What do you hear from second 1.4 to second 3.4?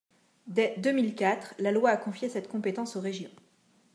la loi a confié cette compétence aux régions.